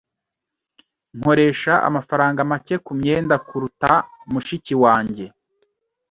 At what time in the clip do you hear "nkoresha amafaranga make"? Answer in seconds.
1.17-2.75